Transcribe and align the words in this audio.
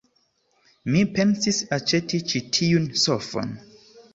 Mi 0.95 1.03
pensis 1.17 1.59
aĉeti 1.79 2.23
ĉi 2.33 2.43
tiun 2.59 2.89
sofon. 3.07 3.57